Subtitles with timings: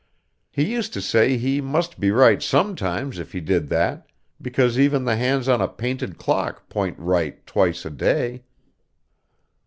[0.49, 4.07] He used to say he must be right sometimes if he did that,
[4.41, 8.41] because even the hands on a painted clock point right twice a day.